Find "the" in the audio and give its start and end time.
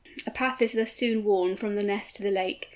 1.75-1.83, 2.23-2.31